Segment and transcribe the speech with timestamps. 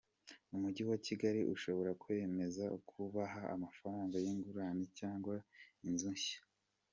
[0.55, 5.35] Umujyi wa Kigali ushobora kwemeza kubaha amafaranga y’ingurane cyangwa
[5.87, 6.39] inzu nshya.